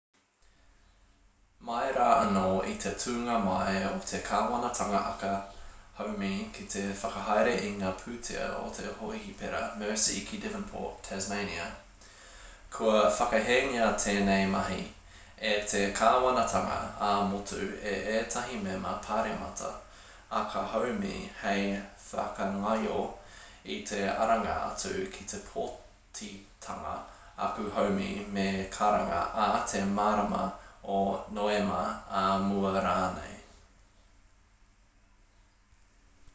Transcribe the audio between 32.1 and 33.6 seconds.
ā mua rānei